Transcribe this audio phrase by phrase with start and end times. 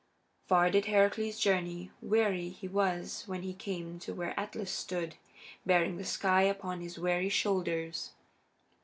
[0.47, 5.13] Far did Heracles journey; weary he was when he came to where Atlas stood,
[5.63, 8.09] bearing the sky upon his weary shoulders.